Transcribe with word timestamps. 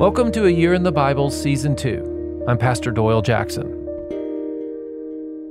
Welcome 0.00 0.32
to 0.32 0.46
A 0.46 0.50
Year 0.50 0.72
in 0.72 0.82
the 0.82 0.90
Bible, 0.90 1.30
Season 1.30 1.76
2. 1.76 2.46
I'm 2.48 2.56
Pastor 2.56 2.90
Doyle 2.90 3.20
Jackson. 3.20 3.68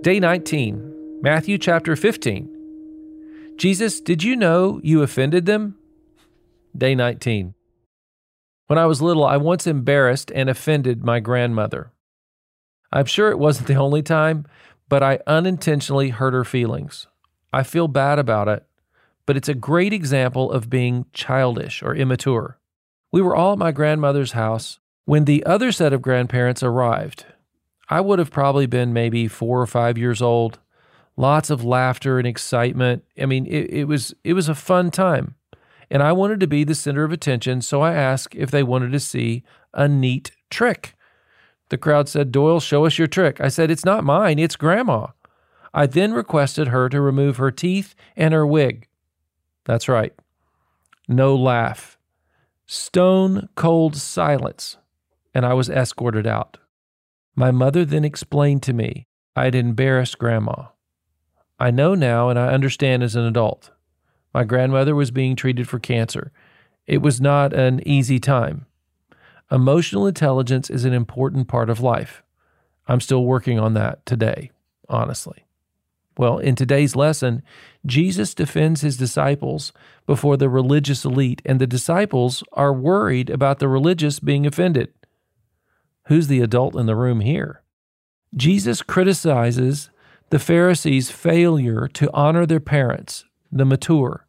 Day 0.01 0.19
19, 0.19 1.19
Matthew 1.21 1.59
chapter 1.59 1.95
15. 1.95 3.53
Jesus, 3.57 4.01
did 4.01 4.23
you 4.23 4.35
know 4.35 4.81
you 4.83 5.03
offended 5.03 5.45
them? 5.45 5.77
Day 6.75 6.95
19. 6.95 7.53
When 8.65 8.79
I 8.79 8.87
was 8.87 9.03
little, 9.03 9.23
I 9.23 9.37
once 9.37 9.67
embarrassed 9.67 10.31
and 10.33 10.49
offended 10.49 11.03
my 11.05 11.19
grandmother. 11.19 11.91
I'm 12.91 13.05
sure 13.05 13.29
it 13.29 13.37
wasn't 13.37 13.67
the 13.67 13.75
only 13.75 14.01
time, 14.01 14.47
but 14.89 15.03
I 15.03 15.19
unintentionally 15.27 16.09
hurt 16.09 16.33
her 16.33 16.43
feelings. 16.43 17.05
I 17.53 17.61
feel 17.61 17.87
bad 17.87 18.17
about 18.17 18.47
it, 18.47 18.65
but 19.27 19.37
it's 19.37 19.47
a 19.47 19.53
great 19.53 19.93
example 19.93 20.51
of 20.51 20.71
being 20.71 21.05
childish 21.13 21.83
or 21.83 21.95
immature. 21.95 22.59
We 23.11 23.21
were 23.21 23.35
all 23.35 23.53
at 23.53 23.59
my 23.59 23.71
grandmother's 23.71 24.33
house 24.33 24.79
when 25.05 25.25
the 25.25 25.45
other 25.45 25.71
set 25.71 25.93
of 25.93 26.01
grandparents 26.01 26.61
arrived. 26.61 27.25
I 27.89 28.01
would 28.01 28.19
have 28.19 28.31
probably 28.31 28.67
been 28.67 28.93
maybe 28.93 29.27
four 29.27 29.61
or 29.61 29.67
five 29.67 29.97
years 29.97 30.21
old. 30.21 30.59
Lots 31.17 31.49
of 31.49 31.65
laughter 31.65 32.19
and 32.19 32.27
excitement. 32.27 33.03
I 33.19 33.25
mean, 33.25 33.45
it, 33.47 33.71
it 33.71 33.83
was 33.85 34.13
it 34.23 34.33
was 34.33 34.47
a 34.47 34.55
fun 34.55 34.91
time. 34.91 35.35
And 35.89 36.03
I 36.03 36.11
wanted 36.11 36.39
to 36.41 36.47
be 36.47 36.63
the 36.63 36.75
center 36.75 37.03
of 37.03 37.11
attention, 37.11 37.61
so 37.61 37.81
I 37.81 37.93
asked 37.93 38.35
if 38.35 38.51
they 38.51 38.61
wanted 38.61 38.91
to 38.91 38.99
see 38.99 39.43
a 39.73 39.87
neat 39.87 40.31
trick. 40.51 40.93
The 41.69 41.77
crowd 41.77 42.07
said, 42.07 42.31
Doyle, 42.31 42.59
show 42.59 42.85
us 42.85 42.97
your 42.97 43.07
trick. 43.07 43.41
I 43.41 43.47
said, 43.47 43.71
It's 43.71 43.85
not 43.85 44.03
mine, 44.03 44.37
it's 44.37 44.55
Grandma. 44.55 45.07
I 45.73 45.85
then 45.85 46.13
requested 46.13 46.69
her 46.69 46.89
to 46.89 47.01
remove 47.01 47.37
her 47.37 47.51
teeth 47.51 47.95
and 48.15 48.33
her 48.33 48.45
wig. 48.45 48.87
That's 49.65 49.87
right. 49.87 50.13
No 51.07 51.35
laugh. 51.35 51.98
Stone 52.71 53.49
cold 53.55 53.95
silence, 53.95 54.77
and 55.33 55.43
I 55.43 55.55
was 55.55 55.71
escorted 55.71 56.27
out. 56.27 56.59
My 57.33 57.49
mother 57.49 57.83
then 57.83 58.05
explained 58.05 58.61
to 58.61 58.73
me 58.73 59.07
I 59.35 59.45
had 59.45 59.55
embarrassed 59.55 60.19
Grandma. 60.19 60.67
I 61.59 61.71
know 61.71 61.95
now 61.95 62.29
and 62.29 62.37
I 62.37 62.49
understand 62.49 63.01
as 63.01 63.15
an 63.15 63.25
adult. 63.25 63.71
My 64.35 64.43
grandmother 64.43 64.93
was 64.93 65.09
being 65.09 65.35
treated 65.35 65.67
for 65.67 65.79
cancer. 65.79 66.31
It 66.85 67.01
was 67.01 67.19
not 67.19 67.53
an 67.53 67.81
easy 67.87 68.19
time. 68.19 68.67
Emotional 69.49 70.05
intelligence 70.05 70.69
is 70.69 70.85
an 70.85 70.93
important 70.93 71.47
part 71.47 71.71
of 71.71 71.79
life. 71.79 72.21
I'm 72.87 73.01
still 73.01 73.25
working 73.25 73.57
on 73.59 73.73
that 73.73 74.05
today, 74.05 74.51
honestly. 74.87 75.43
Well, 76.19 76.37
in 76.37 76.55
today's 76.55 76.97
lesson, 76.97 77.43
Jesus 77.85 78.33
defends 78.33 78.81
his 78.81 78.97
disciples 78.97 79.71
before 80.05 80.35
the 80.35 80.49
religious 80.49 81.05
elite, 81.05 81.41
and 81.45 81.61
the 81.61 81.65
disciples 81.65 82.43
are 82.51 82.73
worried 82.73 83.29
about 83.29 83.59
the 83.59 83.69
religious 83.69 84.19
being 84.19 84.45
offended. 84.45 84.91
Who's 86.07 86.27
the 86.27 86.41
adult 86.41 86.75
in 86.75 86.87
the 86.87 86.95
room 86.97 87.21
here? 87.21 87.63
Jesus 88.35 88.81
criticizes 88.81 89.91
the 90.29 90.39
Pharisees' 90.39 91.09
failure 91.09 91.87
to 91.93 92.13
honor 92.13 92.45
their 92.45 92.59
parents, 92.59 93.23
the 93.49 93.63
mature. 93.63 94.27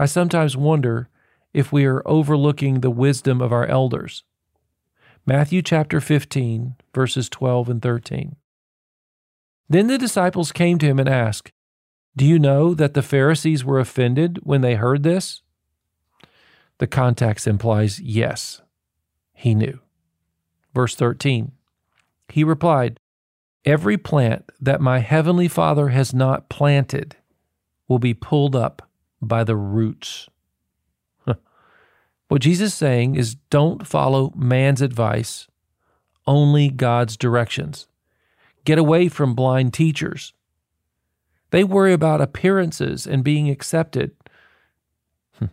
I 0.00 0.06
sometimes 0.06 0.56
wonder 0.56 1.08
if 1.54 1.70
we 1.70 1.84
are 1.84 2.02
overlooking 2.04 2.80
the 2.80 2.90
wisdom 2.90 3.40
of 3.40 3.52
our 3.52 3.66
elders. 3.66 4.24
Matthew 5.24 5.62
chapter 5.62 6.00
15, 6.00 6.74
verses 6.92 7.28
12 7.28 7.68
and 7.68 7.80
13. 7.80 8.34
Then 9.68 9.88
the 9.88 9.98
disciples 9.98 10.52
came 10.52 10.78
to 10.78 10.86
him 10.86 10.98
and 10.98 11.08
asked, 11.08 11.52
Do 12.16 12.24
you 12.24 12.38
know 12.38 12.74
that 12.74 12.94
the 12.94 13.02
Pharisees 13.02 13.64
were 13.64 13.80
offended 13.80 14.38
when 14.42 14.60
they 14.60 14.74
heard 14.74 15.02
this? 15.02 15.42
The 16.78 16.86
context 16.86 17.46
implies 17.46 18.00
yes, 18.00 18.60
he 19.32 19.54
knew. 19.54 19.80
Verse 20.74 20.94
13 20.94 21.52
He 22.28 22.44
replied, 22.44 23.00
Every 23.64 23.96
plant 23.96 24.50
that 24.60 24.80
my 24.80 25.00
heavenly 25.00 25.48
Father 25.48 25.88
has 25.88 26.14
not 26.14 26.48
planted 26.48 27.16
will 27.88 27.98
be 27.98 28.14
pulled 28.14 28.54
up 28.54 28.88
by 29.20 29.42
the 29.42 29.56
roots. 29.56 30.28
what 32.28 32.42
Jesus 32.42 32.72
is 32.72 32.78
saying 32.78 33.16
is 33.16 33.36
don't 33.50 33.86
follow 33.86 34.32
man's 34.36 34.82
advice, 34.82 35.48
only 36.26 36.68
God's 36.68 37.16
directions. 37.16 37.88
Get 38.66 38.78
away 38.78 39.08
from 39.08 39.36
blind 39.36 39.72
teachers. 39.72 40.34
They 41.52 41.62
worry 41.62 41.92
about 41.92 42.20
appearances 42.20 43.06
and 43.06 43.22
being 43.22 43.48
accepted. 43.48 44.10
Hmm. 45.38 45.46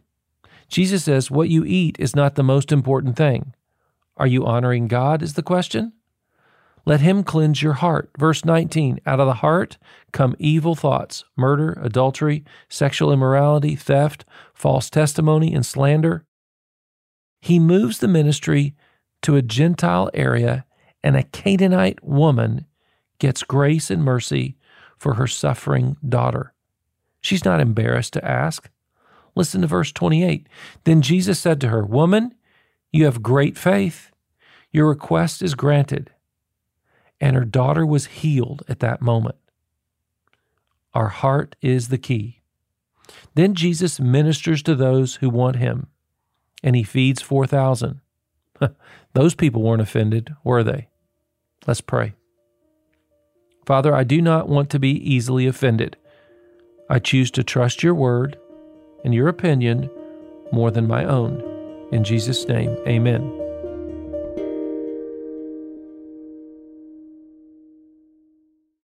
Jesus 0.68 1.04
says, 1.04 1.30
What 1.30 1.48
you 1.48 1.64
eat 1.64 1.96
is 2.00 2.16
not 2.16 2.34
the 2.34 2.44
most 2.44 2.72
important 2.72 3.16
thing. 3.16 3.54
Are 4.18 4.26
you 4.26 4.48
honoring 4.48 4.88
God? 4.88 5.22
Is 5.22 5.36
the 5.36 5.44
question. 5.44 5.94
Let 6.86 7.02
him 7.02 7.24
cleanse 7.24 7.62
your 7.62 7.74
heart. 7.74 8.10
Verse 8.18 8.44
19 8.44 9.00
Out 9.06 9.20
of 9.20 9.28
the 9.28 9.36
heart 9.36 9.78
come 10.12 10.36
evil 10.40 10.74
thoughts, 10.74 11.24
murder, 11.38 11.78
adultery, 11.84 12.44
sexual 12.68 13.14
immorality, 13.14 13.76
theft, 13.76 14.26
false 14.56 14.90
testimony, 14.90 15.54
and 15.54 15.64
slander. 15.64 16.26
He 17.42 17.60
moves 17.60 18.00
the 18.00 18.08
ministry 18.08 18.74
to 19.22 19.36
a 19.36 19.44
Gentile 19.44 20.10
area, 20.16 20.66
and 21.04 21.16
a 21.16 21.24
Canaanite 21.24 22.04
woman 22.04 22.66
gets 23.20 23.44
grace 23.44 23.90
and 23.90 24.04
mercy 24.04 24.58
for 24.98 25.16
her 25.16 25.28
suffering 25.28 25.98
daughter. 26.08 26.54
She's 27.22 27.46
not 27.46 27.60
embarrassed 27.60 28.14
to 28.14 28.26
ask. 28.26 28.70
Listen 29.36 29.62
to 29.62 29.68
verse 29.68 29.92
28. 29.92 30.48
Then 30.84 31.02
Jesus 31.02 31.40
said 31.40 31.60
to 31.62 31.70
her, 31.70 31.84
Woman, 31.84 32.36
you 32.92 33.06
have 33.06 33.24
great 33.24 33.58
faith. 33.58 34.12
Your 34.72 34.90
request 34.90 35.42
is 35.42 35.56
granted. 35.56 36.12
And 37.20 37.36
her 37.36 37.46
daughter 37.46 37.86
was 37.86 38.08
healed 38.08 38.64
at 38.68 38.80
that 38.80 39.02
moment. 39.02 39.36
Our 40.94 41.08
heart 41.08 41.56
is 41.62 41.88
the 41.88 41.98
key. 41.98 42.42
Then 43.36 43.56
Jesus 43.56 44.00
ministers 44.00 44.62
to 44.64 44.76
those 44.76 45.16
who 45.16 45.30
want 45.30 45.56
him, 45.58 45.88
and 46.62 46.76
he 46.76 46.84
feeds 46.84 47.22
4,000. 47.22 48.00
Those 49.14 49.36
people 49.36 49.62
weren't 49.62 49.82
offended, 49.82 50.34
were 50.44 50.64
they? 50.64 50.88
Let's 51.66 51.82
pray. 51.82 52.14
Father, 53.66 53.96
I 53.96 54.04
do 54.04 54.22
not 54.22 54.50
want 54.50 54.70
to 54.72 54.80
be 54.80 54.92
easily 54.92 55.48
offended. 55.48 55.98
I 56.90 57.00
choose 57.00 57.32
to 57.32 57.44
trust 57.44 57.84
your 57.84 57.96
word 57.96 58.38
and 59.04 59.14
your 59.14 59.28
opinion 59.28 59.90
more 60.52 60.72
than 60.72 60.88
my 60.88 61.06
own. 61.06 61.42
In 61.92 62.04
Jesus' 62.04 62.48
name, 62.48 62.76
amen. 62.88 63.43